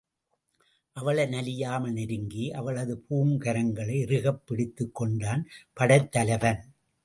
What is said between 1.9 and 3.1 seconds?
நெருங்கி, அவளது